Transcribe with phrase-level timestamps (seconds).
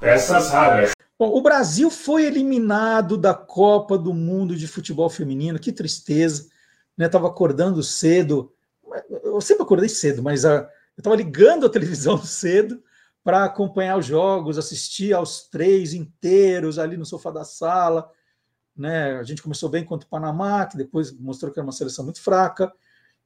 [0.00, 0.90] Peças raras.
[1.18, 6.48] Bom, o Brasil foi eliminado da Copa do Mundo de Futebol Feminino, que tristeza.
[6.96, 7.06] Né?
[7.06, 8.52] Estava acordando cedo,
[9.08, 10.68] eu sempre acordei cedo, mas a, eu
[10.98, 12.82] estava ligando a televisão cedo
[13.22, 18.10] para acompanhar os jogos, assistir aos três inteiros ali no sofá da sala.
[18.76, 19.16] Né?
[19.16, 22.20] A gente começou bem contra o Panamá, que depois mostrou que era uma seleção muito
[22.20, 22.72] fraca.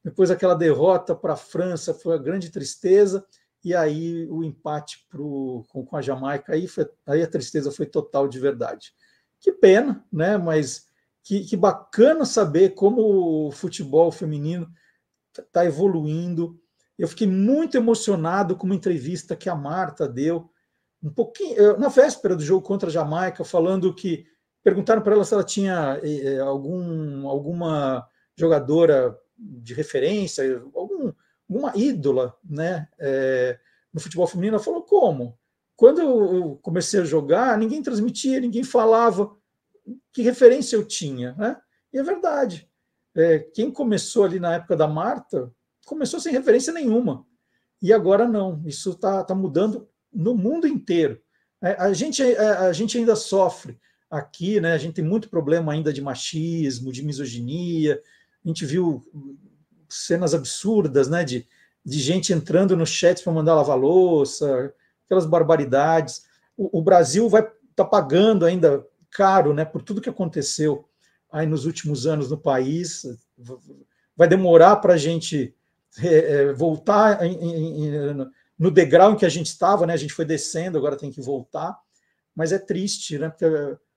[0.05, 3.27] Depois aquela derrota para a França foi a grande tristeza
[3.69, 7.85] e aí o empate pro, com, com a Jamaica, aí, foi, aí a tristeza foi
[7.85, 8.95] total de verdade.
[9.39, 10.39] Que pena, né?
[10.39, 10.87] Mas
[11.23, 14.67] que, que bacana saber como o futebol feminino
[15.39, 16.59] está evoluindo.
[16.99, 20.51] Eu fiquei muito emocionado com uma entrevista que a Marta deu,
[21.03, 24.27] um pouquinho na véspera do jogo contra a Jamaica, falando que
[24.65, 31.13] perguntaram para ela se ela tinha eh, algum, alguma jogadora de referência, algum
[31.49, 33.59] uma ídola né, é,
[33.99, 34.57] no futebol feminino.
[34.57, 35.37] Ela falou: como?
[35.77, 39.37] Quando eu comecei a jogar, ninguém transmitia, ninguém falava
[40.13, 41.35] que referência eu tinha.
[41.35, 41.57] Né?
[41.93, 42.69] E é verdade.
[43.15, 45.53] É, quem começou ali na época da Marta
[45.87, 47.27] começou sem referência nenhuma.
[47.81, 48.63] E agora não.
[48.65, 51.21] Isso está tá mudando no mundo inteiro.
[51.63, 53.79] É, a, gente, é, a gente ainda sofre
[54.11, 54.73] aqui, né?
[54.73, 58.01] A gente tem muito problema ainda de machismo, de misoginia.
[58.45, 59.03] A gente viu
[59.89, 61.25] cenas absurdas, né?
[61.25, 61.47] De,
[61.89, 64.75] de gente entrando no chat para mandar lavar louça,
[65.07, 66.25] aquelas barbaridades.
[66.55, 69.65] O, o Brasil vai estar tá pagando ainda caro, né?
[69.65, 70.87] Por tudo que aconteceu
[71.33, 73.07] aí nos últimos anos no país.
[74.15, 75.55] Vai demorar para a gente
[76.03, 79.95] é, é, voltar em, em, no degrau em que a gente estava, né?
[79.95, 81.75] A gente foi descendo, agora tem que voltar.
[82.37, 83.31] Mas é triste, né?
[83.31, 83.47] Porque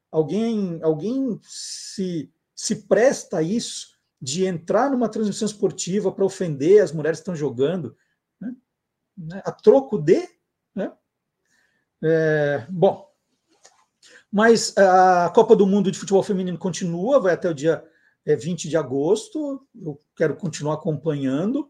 [0.09, 3.90] alguém, alguém se, se presta a isso
[4.21, 7.97] de entrar numa transmissão esportiva para ofender as mulheres que estão jogando,
[8.39, 8.53] né?
[9.17, 9.41] né?
[9.43, 10.27] a troco de.
[10.75, 10.91] Né?
[12.03, 13.11] É, bom,
[14.31, 17.83] mas a Copa do Mundo de Futebol Feminino continua, vai até o dia
[18.25, 19.67] 20 é, de agosto.
[19.75, 21.69] Eu quero continuar acompanhando.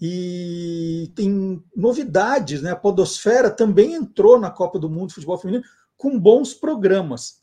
[0.00, 2.72] E tem novidades, né?
[2.72, 5.64] A Podosfera também entrou na Copa do Mundo de Futebol Feminino
[5.96, 7.42] com bons programas.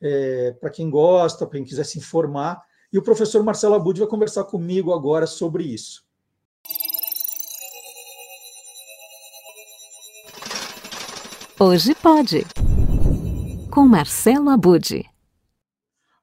[0.00, 2.62] É, para quem gosta, para quem quiser se informar,
[2.96, 6.02] e o professor Marcelo Abud vai conversar comigo agora sobre isso.
[11.60, 12.46] Hoje pode.
[13.70, 15.04] Com Marcelo Abud.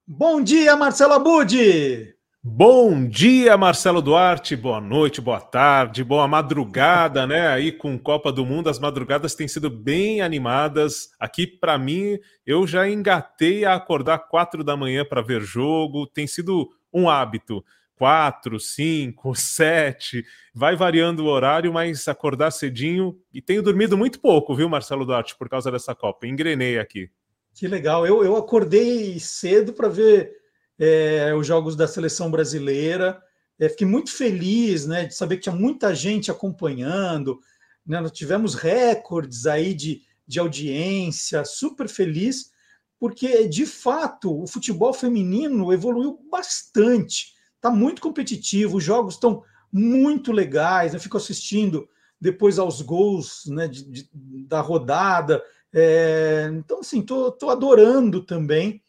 [0.08, 2.13] Bom dia, Marcelo Abud!
[2.46, 4.54] Bom dia, Marcelo Duarte.
[4.54, 7.48] Boa noite, boa tarde, boa madrugada, né?
[7.48, 11.12] Aí com Copa do Mundo, as madrugadas têm sido bem animadas.
[11.18, 16.06] Aqui, para mim, eu já engatei a acordar quatro da manhã para ver jogo.
[16.06, 17.64] Tem sido um hábito.
[17.96, 23.18] Quatro, cinco, sete, vai variando o horário, mas acordar cedinho.
[23.34, 26.28] E tenho dormido muito pouco, viu, Marcelo Duarte, por causa dessa Copa.
[26.28, 27.10] Engrenei aqui.
[27.54, 28.06] Que legal.
[28.06, 30.43] Eu, eu acordei cedo para ver
[30.86, 33.22] é, os jogos da seleção brasileira.
[33.58, 37.40] É, fiquei muito feliz né, de saber que tinha muita gente acompanhando.
[37.86, 42.52] Né, nós tivemos recordes aí de, de audiência, super feliz,
[43.00, 47.34] porque de fato o futebol feminino evoluiu bastante.
[47.56, 49.42] Está muito competitivo, os jogos estão
[49.72, 50.94] muito legais.
[50.94, 51.88] Eu fico assistindo
[52.20, 54.10] depois aos gols né, de, de,
[54.48, 55.42] da rodada.
[55.72, 58.83] É, então, assim, estou adorando também.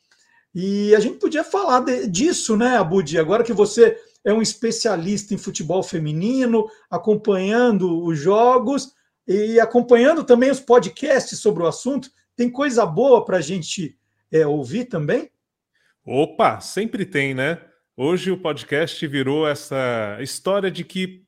[0.55, 3.19] E a gente podia falar de, disso, né, Abudi?
[3.19, 8.93] Agora que você é um especialista em futebol feminino, acompanhando os jogos
[9.27, 13.99] e acompanhando também os podcasts sobre o assunto, tem coisa boa para a gente
[14.31, 15.31] é, ouvir também?
[16.07, 17.61] Opa, sempre tem, né?
[17.97, 21.25] Hoje o podcast virou essa história de que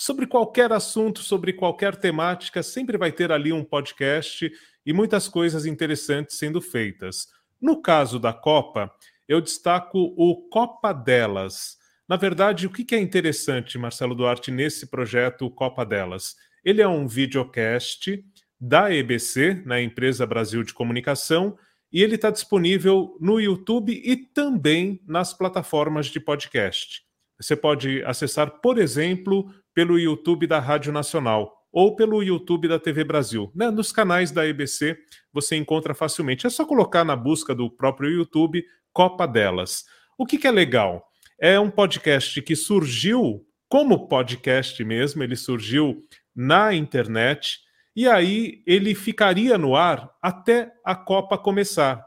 [0.00, 4.50] sobre qualquer assunto, sobre qualquer temática, sempre vai ter ali um podcast
[4.84, 7.26] e muitas coisas interessantes sendo feitas.
[7.60, 8.90] No caso da Copa,
[9.28, 11.76] eu destaco o Copa Delas.
[12.08, 16.34] Na verdade, o que é interessante, Marcelo Duarte, nesse projeto Copa Delas?
[16.64, 18.24] Ele é um videocast
[18.60, 21.56] da EBC, na né, Empresa Brasil de Comunicação,
[21.92, 27.02] e ele está disponível no YouTube e também nas plataformas de podcast.
[27.40, 33.04] Você pode acessar, por exemplo, pelo YouTube da Rádio Nacional ou pelo YouTube da TV
[33.04, 33.50] Brasil.
[33.54, 33.70] Né?
[33.70, 34.98] Nos canais da EBC
[35.32, 36.46] você encontra facilmente.
[36.46, 39.84] É só colocar na busca do próprio YouTube Copa Delas.
[40.18, 41.06] O que, que é legal?
[41.38, 47.60] É um podcast que surgiu como podcast mesmo, ele surgiu na internet
[47.94, 52.04] e aí ele ficaria no ar até a Copa começar.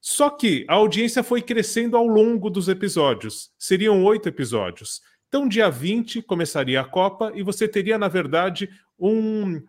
[0.00, 3.50] Só que a audiência foi crescendo ao longo dos episódios.
[3.58, 5.00] Seriam oito episódios.
[5.28, 9.62] Então, dia 20 começaria a Copa e você teria, na verdade, um,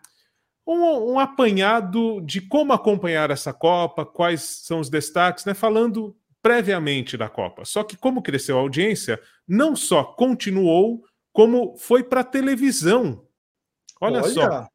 [0.66, 5.54] um, um, apanhado de como acompanhar essa Copa, quais são os destaques, né?
[5.54, 7.66] Falando previamente da Copa.
[7.66, 11.04] Só que como cresceu a audiência, não só continuou,
[11.34, 13.26] como foi para televisão.
[14.00, 14.70] Olha, Olha, só,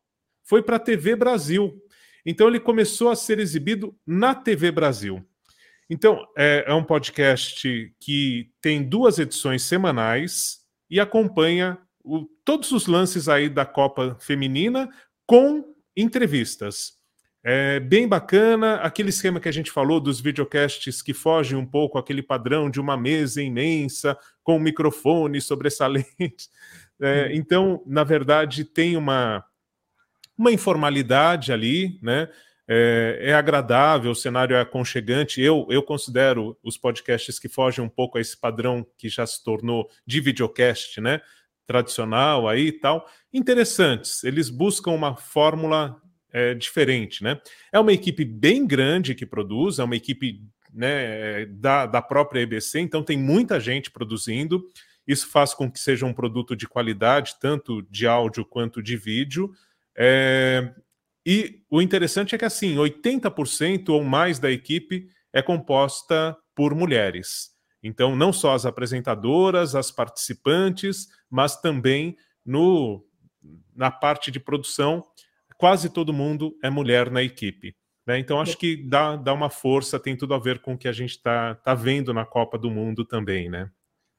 [0.44, 1.80] foi para a TV Brasil.
[2.24, 5.24] Então ele começou a ser exibido na TV Brasil.
[5.88, 12.86] Então é, é um podcast que tem duas edições semanais e acompanha o, todos os
[12.86, 14.88] lances aí da Copa Feminina
[15.26, 16.94] com entrevistas.
[17.46, 21.98] É bem bacana, aquele esquema que a gente falou dos videocasts que fogem um pouco
[21.98, 26.48] aquele padrão de uma mesa imensa, com um microfone sobressalente.
[27.00, 29.44] É, então, na verdade, tem uma,
[30.38, 32.28] uma informalidade ali, né?
[32.66, 35.40] É, é, agradável, o cenário é aconchegante.
[35.40, 39.42] Eu, eu considero os podcasts que fogem um pouco a esse padrão que já se
[39.44, 41.20] tornou de videocast, né?
[41.66, 44.24] Tradicional aí e tal, interessantes.
[44.24, 46.00] Eles buscam uma fórmula
[46.32, 47.40] é, diferente, né?
[47.72, 52.80] É uma equipe bem grande que produz, é uma equipe né, da, da própria EBC,
[52.80, 54.66] então tem muita gente produzindo.
[55.06, 59.52] Isso faz com que seja um produto de qualidade, tanto de áudio quanto de vídeo.
[59.96, 60.74] É,
[61.26, 67.50] e o interessante é que, assim, 80% ou mais da equipe é composta por mulheres.
[67.82, 73.04] Então, não só as apresentadoras, as participantes, mas também no,
[73.74, 75.04] na parte de produção
[75.56, 77.74] quase todo mundo é mulher na equipe.
[78.06, 78.18] Né?
[78.18, 80.92] Então, acho que dá, dá uma força, tem tudo a ver com o que a
[80.92, 83.70] gente está tá vendo na Copa do Mundo também, né?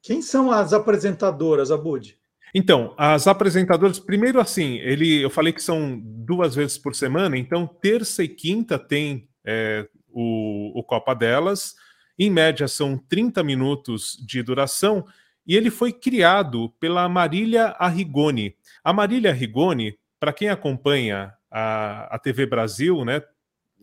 [0.01, 2.17] Quem são as apresentadoras, Abud?
[2.57, 7.67] Então, as apresentadoras, primeiro assim, ele, eu falei que são duas vezes por semana, então
[7.67, 11.75] terça e quinta tem é, o, o Copa delas,
[12.17, 15.05] em média são 30 minutos de duração,
[15.45, 18.55] e ele foi criado pela Marília Arrigoni.
[18.81, 23.21] A Marília Arrigoni para quem acompanha a, a TV Brasil, né,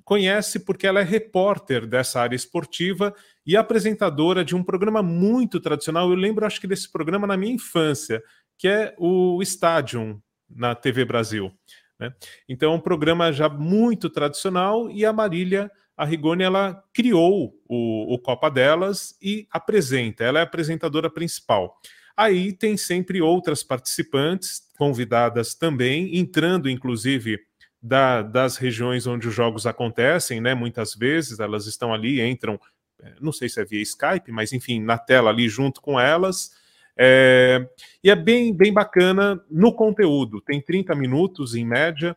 [0.02, 3.14] conhece porque ela é repórter dessa área esportiva
[3.46, 6.08] e apresentadora de um programa muito tradicional.
[6.08, 8.22] Eu lembro, acho que desse programa na minha infância,
[8.58, 11.52] que é o Stadium na TV Brasil.
[11.98, 12.12] Né?
[12.48, 18.18] Então, é um programa já muito tradicional e a Marília Arrigoni ela criou o, o
[18.18, 20.24] Copa Delas e apresenta.
[20.24, 21.78] Ela é a apresentadora principal.
[22.16, 27.38] Aí tem sempre outras participantes, convidadas também, entrando inclusive
[27.80, 30.54] da, das regiões onde os jogos acontecem, né?
[30.54, 32.60] Muitas vezes elas estão ali, entram,
[33.00, 36.52] é, não sei se é via Skype, mas enfim, na tela ali junto com elas.
[36.98, 37.66] É,
[38.04, 42.16] e é bem, bem bacana no conteúdo, tem 30 minutos em média,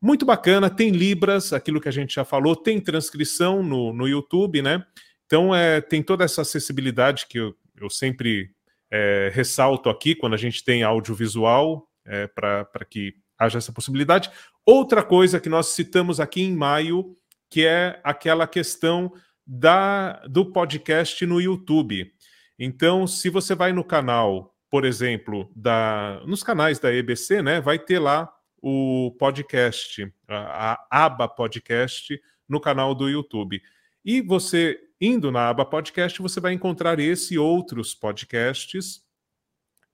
[0.00, 4.62] muito bacana, tem Libras, aquilo que a gente já falou, tem transcrição no, no YouTube,
[4.62, 4.84] né?
[5.24, 8.50] Então é, tem toda essa acessibilidade que eu, eu sempre
[8.90, 14.30] é, ressalto aqui quando a gente tem audiovisual é, para que haja essa possibilidade.
[14.64, 17.14] Outra coisa que nós citamos aqui em maio,
[17.50, 19.12] que é aquela questão
[19.46, 22.12] da, do podcast no YouTube.
[22.58, 27.78] Então, se você vai no canal, por exemplo, da, nos canais da EBC, né, vai
[27.78, 33.60] ter lá o podcast, a, a aba podcast no canal do YouTube.
[34.04, 39.04] E você indo na aba podcast, você vai encontrar esse e outros podcasts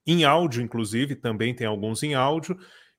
[0.05, 2.57] em áudio, inclusive, também tem alguns em áudio.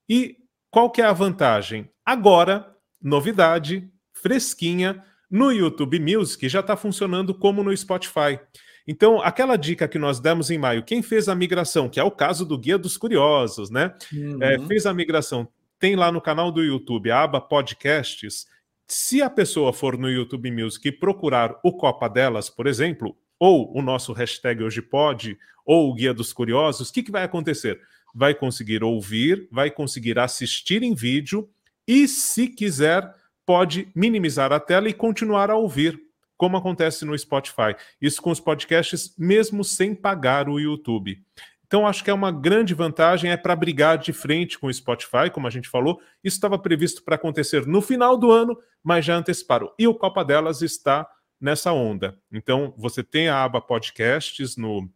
[0.09, 0.37] E
[0.71, 1.91] qual que é a vantagem?
[2.05, 8.39] Agora, novidade, fresquinha, no YouTube Music já está funcionando como no Spotify.
[8.87, 12.11] Então, aquela dica que nós demos em maio, quem fez a migração, que é o
[12.11, 13.95] caso do Guia dos Curiosos, né?
[14.13, 14.43] Uhum.
[14.43, 15.49] É, fez a migração,
[15.79, 18.47] tem lá no canal do YouTube a aba podcasts,
[18.87, 23.77] se a pessoa for no YouTube Music e procurar o Copa Delas, por exemplo, ou
[23.77, 27.81] o nosso hashtag hoje pode, ou o Guia dos Curiosos, o que, que vai acontecer?
[28.15, 31.49] Vai conseguir ouvir, vai conseguir assistir em vídeo
[31.89, 33.11] e, se quiser,
[33.47, 36.01] pode minimizar a tela e continuar a ouvir,
[36.45, 37.75] como acontece no Spotify.
[37.99, 41.19] Isso com os podcasts, mesmo sem pagar o YouTube.
[41.67, 45.31] Então, acho que é uma grande vantagem, é para brigar de frente com o Spotify,
[45.33, 45.99] como a gente falou.
[46.23, 49.73] Isso estava previsto para acontecer no final do ano, mas já anteciparam.
[49.79, 51.09] E o Copa Delas está
[51.41, 52.15] nessa onda.
[52.31, 54.87] Então, você tem a aba podcasts no,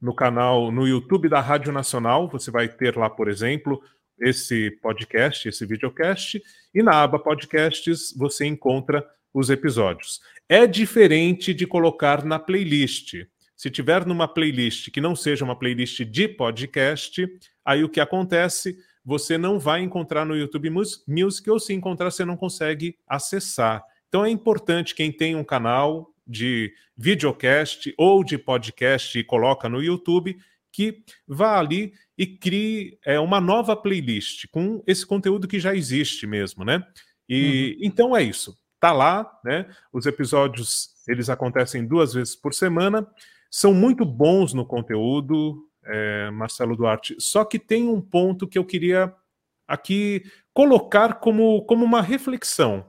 [0.00, 2.28] no canal, no YouTube da Rádio Nacional.
[2.28, 3.82] Você vai ter lá, por exemplo,
[4.20, 6.40] esse podcast, esse videocast.
[6.72, 9.04] E na aba podcasts você encontra
[9.36, 10.20] os episódios.
[10.48, 13.14] É diferente de colocar na playlist.
[13.56, 17.26] Se tiver numa playlist que não seja uma playlist de podcast,
[17.64, 18.76] aí o que acontece?
[19.04, 20.70] Você não vai encontrar no YouTube
[21.06, 23.82] Music, ou se encontrar, você não consegue acessar.
[24.08, 29.82] Então é importante quem tem um canal de videocast ou de podcast e coloca no
[29.82, 30.36] YouTube,
[30.70, 36.26] que vá ali e crie é, uma nova playlist com esse conteúdo que já existe
[36.26, 36.84] mesmo, né?
[37.28, 37.86] E uhum.
[37.86, 38.56] então é isso.
[38.86, 39.66] Tá lá, né?
[39.92, 43.04] Os episódios eles acontecem duas vezes por semana,
[43.50, 47.16] são muito bons no conteúdo, é, Marcelo Duarte.
[47.18, 49.12] Só que tem um ponto que eu queria
[49.66, 50.22] aqui
[50.54, 52.86] colocar como, como uma reflexão,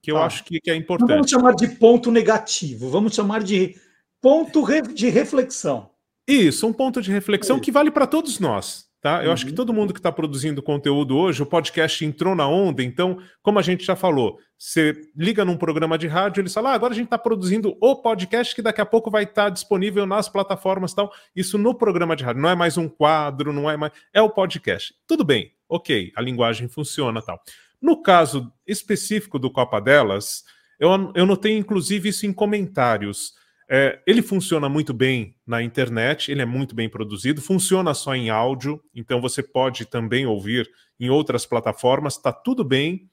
[0.00, 1.08] que eu ah, acho que, que, é importante.
[1.08, 3.74] Não vamos chamar de ponto negativo, vamos chamar de
[4.20, 5.90] ponto de reflexão.
[6.28, 8.87] Isso, um ponto de reflexão é que vale para todos nós.
[9.00, 9.22] Tá?
[9.22, 9.32] Eu uhum.
[9.32, 9.56] acho que uhum.
[9.56, 13.62] todo mundo que está produzindo conteúdo hoje, o podcast entrou na onda, então, como a
[13.62, 17.04] gente já falou, você liga num programa de rádio, eles falam, ah, agora a gente
[17.04, 21.12] está produzindo o podcast que daqui a pouco vai estar tá disponível nas plataformas tal.
[21.34, 23.92] Isso no programa de rádio, não é mais um quadro, não é mais.
[24.12, 24.92] É o podcast.
[25.06, 27.40] Tudo bem, ok, a linguagem funciona tal.
[27.80, 30.42] No caso específico do Copa Delas,
[30.80, 33.37] eu, eu notei inclusive isso em comentários.
[33.70, 38.30] É, ele funciona muito bem na internet, ele é muito bem produzido, funciona só em
[38.30, 43.08] áudio, então você pode também ouvir em outras plataformas, está tudo bem.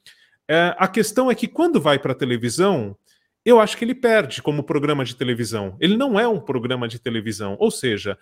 [0.48, 2.96] É, a questão é que quando vai para a televisão,
[3.44, 5.76] eu acho que ele perde como programa de televisão.
[5.78, 7.56] Ele não é um programa de televisão.
[7.60, 8.18] Ou seja,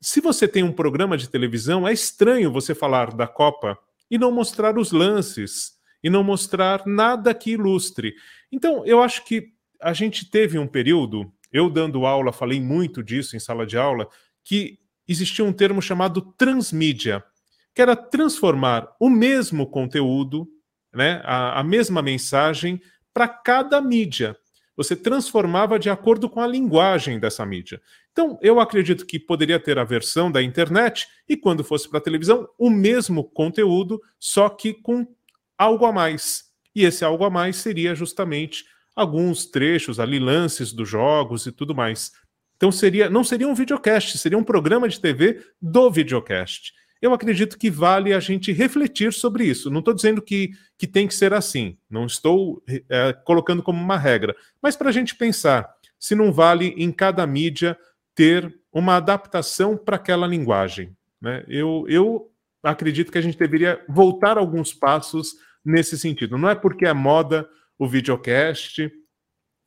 [0.00, 3.78] se você tem um programa de televisão, é estranho você falar da Copa
[4.10, 8.14] e não mostrar os lances, e não mostrar nada que ilustre.
[8.50, 13.36] Então, eu acho que a gente teve um período eu dando aula falei muito disso
[13.36, 14.08] em sala de aula,
[14.44, 17.24] que existia um termo chamado transmídia,
[17.74, 20.48] que era transformar o mesmo conteúdo,
[20.92, 22.80] né, a, a mesma mensagem
[23.12, 24.36] para cada mídia.
[24.76, 27.80] Você transformava de acordo com a linguagem dessa mídia.
[28.12, 32.02] Então, eu acredito que poderia ter a versão da internet e, quando fosse para a
[32.02, 35.06] televisão, o mesmo conteúdo, só que com
[35.56, 36.44] algo a mais.
[36.74, 38.64] E esse algo a mais seria justamente
[38.98, 42.10] alguns trechos ali, lances dos jogos e tudo mais.
[42.56, 46.72] Então seria, não seria um videocast, seria um programa de TV do videocast.
[47.00, 49.70] Eu acredito que vale a gente refletir sobre isso.
[49.70, 53.96] Não estou dizendo que, que tem que ser assim, não estou é, colocando como uma
[53.96, 57.78] regra, mas para a gente pensar se não vale em cada mídia
[58.16, 60.92] ter uma adaptação para aquela linguagem.
[61.20, 61.44] Né?
[61.46, 62.32] Eu, eu
[62.64, 66.36] acredito que a gente deveria voltar alguns passos nesse sentido.
[66.36, 68.90] Não é porque é moda o videocast,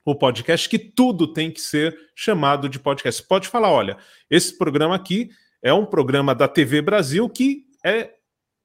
[0.06, 3.22] o podcast, que tudo tem que ser chamado de podcast.
[3.22, 3.98] Você pode falar: olha,
[4.30, 5.30] esse programa aqui
[5.64, 8.12] é um programa da TV Brasil que é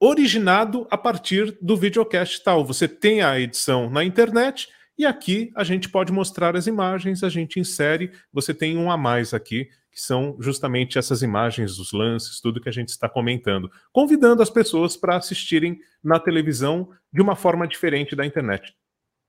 [0.01, 2.65] originado a partir do videocast tal.
[2.65, 7.29] Você tem a edição na internet e aqui a gente pode mostrar as imagens, a
[7.29, 12.41] gente insere, você tem um a mais aqui, que são justamente essas imagens, os lances,
[12.41, 17.37] tudo que a gente está comentando, convidando as pessoas para assistirem na televisão de uma
[17.37, 18.75] forma diferente da internet.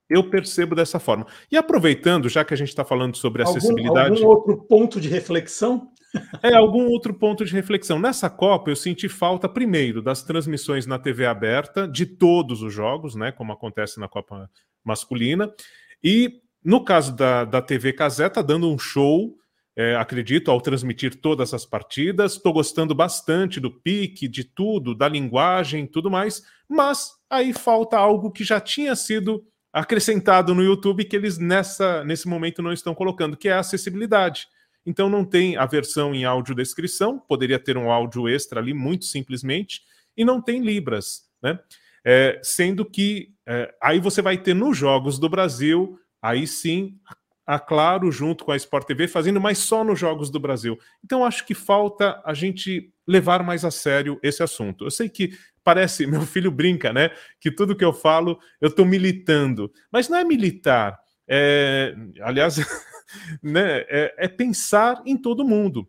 [0.09, 1.27] Eu percebo dessa forma.
[1.51, 4.23] E aproveitando, já que a gente está falando sobre acessibilidade.
[4.23, 5.91] Algum, algum outro ponto de reflexão?
[6.41, 7.99] É, algum outro ponto de reflexão.
[7.99, 13.13] Nessa Copa, eu senti falta, primeiro, das transmissões na TV aberta, de todos os jogos,
[13.13, 13.31] né?
[13.31, 14.49] Como acontece na Copa
[14.83, 15.53] masculina.
[16.01, 19.37] E no caso da, da TV Casé, está dando um show,
[19.75, 22.33] é, acredito, ao transmitir todas as partidas.
[22.33, 26.43] Estou gostando bastante do pique, de tudo, da linguagem tudo mais.
[26.67, 29.45] Mas aí falta algo que já tinha sido
[29.79, 34.47] acrescentado no YouTube que eles nessa, nesse momento não estão colocando, que é a acessibilidade.
[34.85, 39.81] Então não tem a versão em audiodescrição, poderia ter um áudio extra ali, muito simplesmente,
[40.15, 41.59] e não tem Libras, né?
[42.03, 46.97] É, sendo que é, aí você vai ter nos Jogos do Brasil, aí sim,
[47.45, 50.79] a Claro junto com a Sport TV fazendo, mas só nos Jogos do Brasil.
[51.03, 54.85] Então acho que falta a gente levar mais a sério esse assunto.
[54.85, 57.11] Eu sei que parece, meu filho brinca, né?
[57.41, 60.97] Que tudo que eu falo eu estou militando, mas não é militar.
[61.27, 62.55] É, aliás,
[63.43, 65.85] né, é, é, pensar em todo mundo.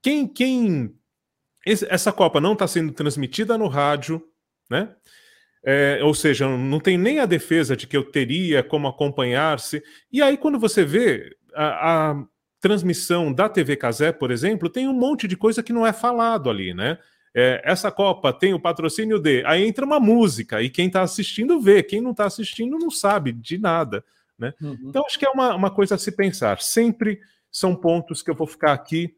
[0.00, 0.94] Quem, quem
[1.66, 4.22] essa Copa não está sendo transmitida no rádio,
[4.70, 4.94] né?
[5.64, 9.82] É, ou seja, não tem nem a defesa de que eu teria como acompanhar-se.
[10.12, 12.24] E aí, quando você vê a, a
[12.60, 16.48] transmissão da TV Casé, por exemplo, tem um monte de coisa que não é falado
[16.48, 16.98] ali, né?
[17.38, 19.44] É, essa Copa tem o patrocínio de.
[19.44, 23.30] Aí entra uma música e quem está assistindo vê, quem não está assistindo não sabe
[23.30, 24.02] de nada.
[24.38, 24.54] Né?
[24.58, 24.86] Uhum.
[24.86, 26.62] Então, acho que é uma, uma coisa a se pensar.
[26.62, 27.20] Sempre
[27.52, 29.14] são pontos que eu vou ficar aqui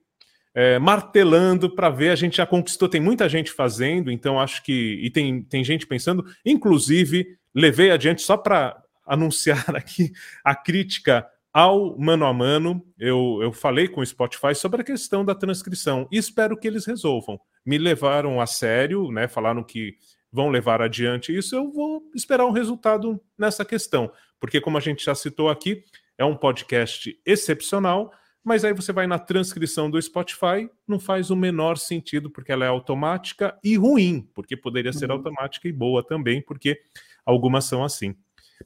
[0.53, 2.11] é, martelando para ver.
[2.11, 4.99] A gente já conquistou, tem muita gente fazendo, então acho que.
[5.01, 10.11] E tem, tem gente pensando, inclusive, levei adiante só para anunciar aqui
[10.43, 15.25] a crítica ao mano a mano, eu, eu falei com o Spotify sobre a questão
[15.25, 17.41] da transcrição e espero que eles resolvam.
[17.65, 19.27] Me levaram a sério, né?
[19.29, 19.97] Falaram que
[20.33, 21.57] vão levar adiante isso.
[21.57, 25.83] Eu vou esperar um resultado nessa questão, porque, como a gente já citou aqui,
[26.17, 28.13] é um podcast excepcional,
[28.45, 32.65] mas aí você vai na transcrição do Spotify, não faz o menor sentido, porque ela
[32.65, 35.17] é automática e ruim, porque poderia ser uhum.
[35.17, 36.81] automática e boa também, porque
[37.25, 38.15] algumas são assim.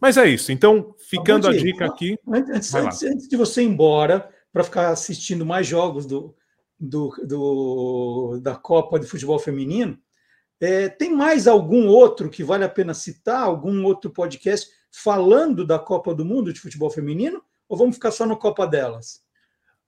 [0.00, 0.52] Mas é isso.
[0.52, 2.18] Então, ficando a dica aqui.
[2.26, 6.34] Antes, antes, antes de você ir embora, para ficar assistindo mais jogos do,
[6.78, 9.98] do, do, da Copa de Futebol Feminino,
[10.60, 13.42] é, tem mais algum outro que vale a pena citar?
[13.42, 17.42] Algum outro podcast falando da Copa do Mundo de Futebol Feminino?
[17.68, 19.22] Ou vamos ficar só no Copa delas?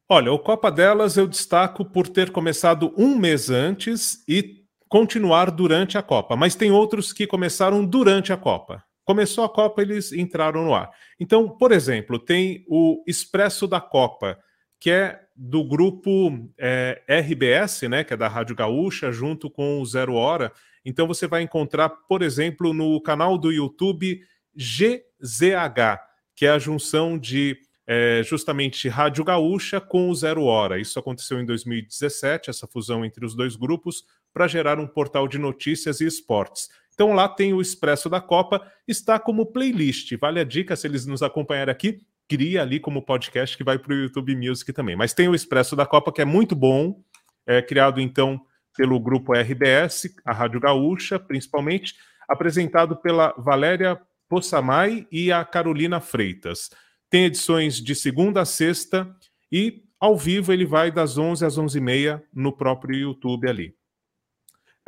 [0.08, 5.96] Olha, o Copa delas eu destaco por ter começado um mês antes e continuar durante
[5.96, 8.84] a Copa, mas tem outros que começaram durante a Copa.
[9.04, 10.90] Começou a Copa, eles entraram no ar.
[11.20, 14.38] Então, por exemplo, tem o Expresso da Copa,
[14.80, 19.87] que é do grupo é, RBS, né, que é da Rádio Gaúcha, junto com o
[19.87, 20.52] Zero Hora.
[20.84, 24.20] Então você vai encontrar, por exemplo, no canal do YouTube
[24.54, 26.00] GZH,
[26.37, 30.80] que é a junção de é, justamente Rádio Gaúcha com o Zero Hora.
[30.80, 35.38] Isso aconteceu em 2017, essa fusão entre os dois grupos, para gerar um portal de
[35.38, 36.68] notícias e esportes.
[36.95, 40.17] Então lá tem o Expresso da Copa, está como playlist.
[40.19, 43.93] Vale a dica, se eles nos acompanharem aqui, cria ali como podcast que vai para
[43.93, 44.97] o YouTube Music também.
[44.97, 47.03] Mas tem o Expresso da Copa, que é muito bom,
[47.47, 48.41] é criado então
[48.77, 51.95] pelo grupo RBS, a Rádio Gaúcha, principalmente,
[52.29, 56.71] apresentado pela Valéria Possamay e a Carolina Freitas.
[57.11, 59.15] Tem edições de segunda a sexta
[59.51, 63.75] e ao vivo ele vai das 11 às 11h30 no próprio YouTube ali.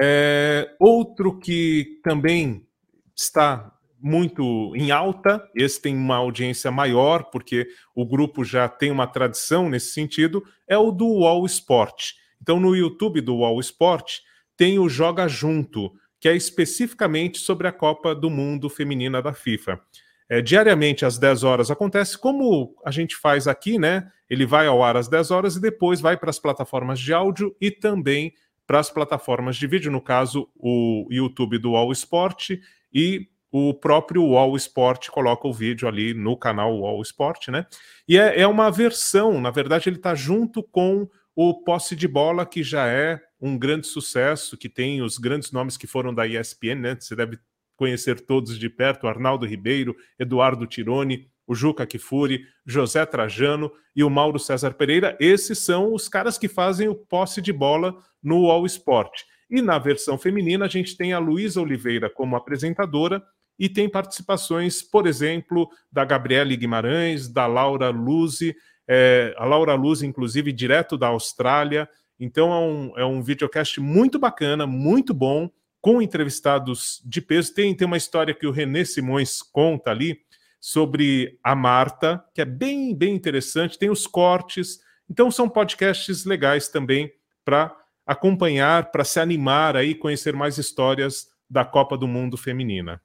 [0.00, 2.66] É, outro que também
[3.14, 9.06] está muito em alta, esse tem uma audiência maior, porque o grupo já tem uma
[9.06, 12.12] tradição nesse sentido, é o do Wall Sport.
[12.40, 14.18] Então, no YouTube do Wall Sport,
[14.56, 19.80] tem o Joga Junto, que é especificamente sobre a Copa do Mundo Feminina da FIFA.
[20.28, 24.10] É, diariamente às 10 horas acontece como a gente faz aqui, né?
[24.28, 27.54] Ele vai ao ar às 10 horas e depois vai para as plataformas de áudio
[27.60, 28.32] e também
[28.66, 32.50] para as plataformas de vídeo, no caso, o YouTube do All Sport
[32.92, 37.66] e o próprio All Sport coloca o vídeo ali no canal All Sport, né?
[38.08, 42.44] E é, é uma versão, na verdade, ele está junto com o Posse de Bola,
[42.44, 46.80] que já é um grande sucesso, que tem os grandes nomes que foram da ESPN,
[46.80, 46.96] né?
[46.98, 47.38] Você deve
[47.76, 54.10] conhecer todos de perto: Arnaldo Ribeiro, Eduardo Tironi, o Juca Kifuri, José Trajano e o
[54.10, 55.16] Mauro César Pereira.
[55.20, 59.22] Esses são os caras que fazem o posse de bola no All Sport.
[59.48, 63.22] E na versão feminina, a gente tem a Luísa Oliveira como apresentadora
[63.58, 68.54] e tem participações, por exemplo, da Gabriele Guimarães, da Laura Luzi,
[68.88, 71.88] é, a Laura Luz, inclusive, direto da Austrália.
[72.18, 77.54] Então é um, é um videocast muito bacana, muito bom, com entrevistados de peso.
[77.54, 80.20] Tem, tem uma história que o René Simões conta ali,
[80.60, 84.80] sobre a Marta, que é bem, bem interessante, tem os cortes.
[85.08, 87.12] Então são podcasts legais também
[87.44, 87.74] para
[88.06, 93.00] acompanhar, para se animar aí, conhecer mais histórias da Copa do Mundo feminina.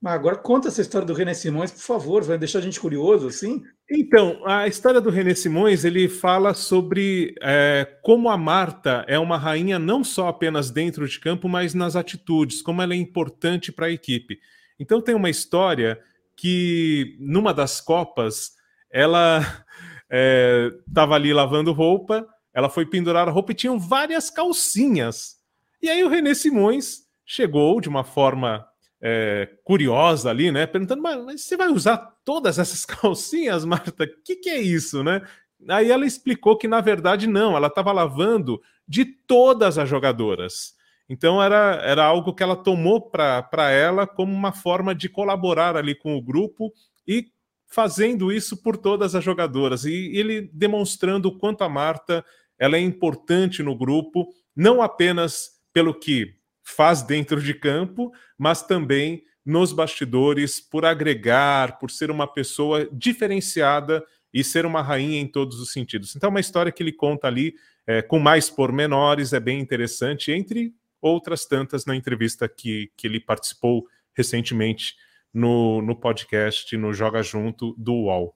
[0.00, 3.26] Mas agora conta essa história do René Simões, por favor, vai deixar a gente curioso
[3.26, 3.64] assim?
[3.90, 9.36] Então, a história do René Simões, ele fala sobre é, como a Marta é uma
[9.36, 13.86] rainha não só apenas dentro de campo, mas nas atitudes, como ela é importante para
[13.86, 14.38] a equipe.
[14.78, 16.00] Então tem uma história
[16.36, 18.52] que numa das copas
[18.90, 19.40] ela
[20.88, 25.36] estava é, ali lavando roupa, ela foi pendurar a roupa e tinham várias calcinhas.
[25.82, 28.66] E aí o René Simões chegou de uma forma
[29.00, 30.66] é, curiosa ali, né?
[30.66, 34.04] Perguntando, mas, mas, você vai usar todas essas calcinhas, Marta?
[34.04, 35.22] O que, que é isso, né?
[35.68, 40.74] Aí ela explicou que, na verdade, não, ela estava lavando de todas as jogadoras.
[41.08, 45.94] Então era, era algo que ela tomou para ela como uma forma de colaborar ali
[45.94, 46.72] com o grupo
[47.06, 47.28] e
[47.66, 49.84] fazendo isso por todas as jogadoras.
[49.84, 52.24] E ele demonstrando o quanto a Marta
[52.58, 59.22] ela é importante no grupo, não apenas pelo que faz dentro de campo, mas também
[59.44, 65.58] nos bastidores, por agregar, por ser uma pessoa diferenciada e ser uma rainha em todos
[65.58, 66.14] os sentidos.
[66.14, 67.54] Então, é uma história que ele conta ali
[67.86, 73.20] é, com mais pormenores, é bem interessante, entre outras tantas na entrevista que, que ele
[73.20, 74.96] participou recentemente
[75.32, 78.34] no, no podcast, no Joga Junto do UOL.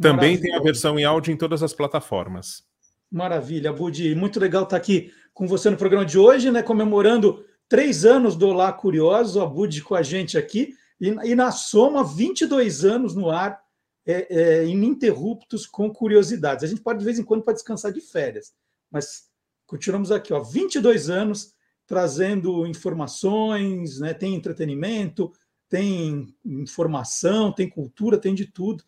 [0.00, 0.42] Também Maravilha.
[0.42, 2.64] tem a versão em áudio em todas as plataformas.
[3.10, 4.14] Maravilha, Budi.
[4.14, 6.62] Muito legal estar aqui com você no programa de hoje, né?
[6.62, 10.74] Comemorando três anos do Olá Curioso, a Budi com a gente aqui.
[11.00, 13.60] E, e, na soma, 22 anos no ar,
[14.06, 16.64] é, é, ininterruptos com curiosidades.
[16.64, 18.52] A gente pode, de vez em quando, para descansar de férias,
[18.90, 19.28] mas
[19.66, 21.54] continuamos aqui, ó, 22 anos
[21.92, 24.14] trazendo informações, né?
[24.14, 25.30] tem entretenimento,
[25.68, 28.82] tem informação, tem cultura, tem de tudo.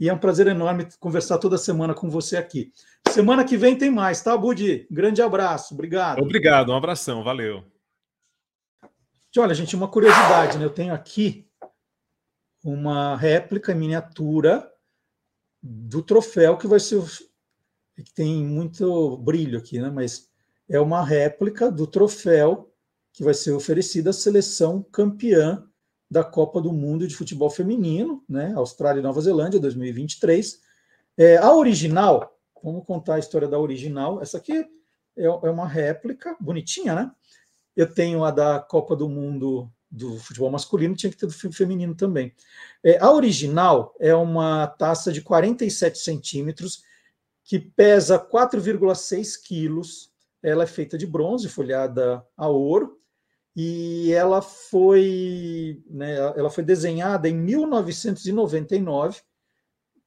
[0.00, 2.72] E é um prazer enorme conversar toda semana com você aqui.
[3.10, 4.86] Semana que vem tem mais, tá, Budi?
[4.90, 6.18] Grande abraço, obrigado.
[6.22, 7.62] Obrigado, um abração, valeu.
[9.36, 10.64] Olha, gente, uma curiosidade, né?
[10.64, 11.46] Eu tenho aqui
[12.64, 14.66] uma réplica em miniatura
[15.62, 17.04] do troféu que vai ser.
[17.96, 19.90] que tem muito brilho aqui, né?
[19.90, 20.34] Mas
[20.68, 22.72] é uma réplica do troféu
[23.12, 25.66] que vai ser oferecido à seleção campeã
[26.10, 28.52] da Copa do Mundo de Futebol Feminino, né?
[28.54, 30.60] Austrália e Nova Zelândia, 2023.
[31.16, 34.20] É, a original, vamos contar a história da original.
[34.20, 34.52] Essa aqui
[35.16, 37.10] é, é uma réplica, bonitinha, né?
[37.74, 41.94] Eu tenho a da Copa do Mundo do futebol masculino, tinha que ter do feminino
[41.94, 42.34] também.
[42.82, 46.82] É, a original é uma taça de 47 centímetros,
[47.44, 50.12] que pesa 4,6 quilos.
[50.46, 53.00] Ela é feita de bronze, folhada a ouro,
[53.56, 59.20] e ela foi, né, ela foi desenhada em 1999.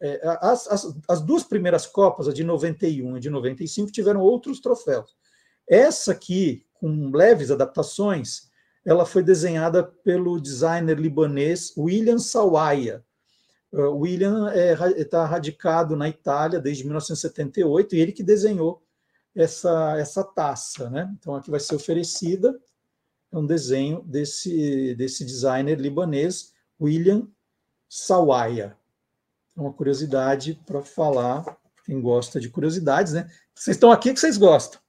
[0.02, 4.62] É, as, as, as, duas primeiras Copas, a de 91 e de 95, tiveram outros
[4.62, 5.14] troféus.
[5.68, 8.50] Essa aqui, com leves adaptações,
[8.86, 13.04] ela foi desenhada pelo designer libanês William Sawaya.
[13.74, 18.82] Uh, William está é, tá radicado na Itália desde 1978 e ele que desenhou
[19.36, 20.90] essa, essa taça.
[20.90, 21.14] Né?
[21.18, 22.60] Então, aqui vai ser oferecida
[23.32, 27.28] é um desenho desse, desse designer libanês, William
[27.88, 28.76] Sawaya.
[29.56, 33.30] É uma curiosidade para falar, quem gosta de curiosidades, né?
[33.54, 34.80] Vocês estão aqui que vocês gostam.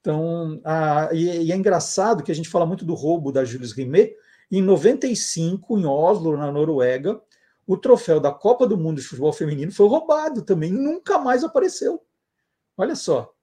[0.00, 3.72] Então, a, e, e, é engraçado que a gente fala muito do roubo da Jules
[3.72, 4.16] Rimet.
[4.50, 7.20] Em 95, em Oslo, na Noruega,
[7.66, 12.02] o troféu da Copa do Mundo de Futebol Feminino foi roubado também, nunca mais apareceu.
[12.78, 13.34] Olha só,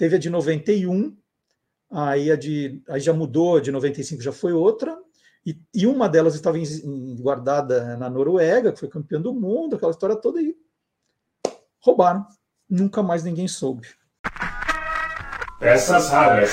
[0.00, 1.14] teve a de 91,
[1.90, 4.96] aí a de aí já mudou, de 95 já foi outra,
[5.44, 9.90] e, e uma delas estava em, guardada na Noruega, que foi campeã do mundo, aquela
[9.92, 10.56] história toda aí.
[11.82, 12.26] Roubaram.
[12.68, 13.88] Nunca mais ninguém soube.
[15.58, 16.48] Peças raras.